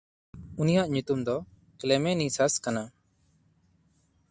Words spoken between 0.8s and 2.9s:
ᱧᱩᱛᱩᱢ ᱫᱚ ᱠᱞᱮᱢᱮᱱᱤᱥᱟᱥ ᱠᱟᱱᱟ᱾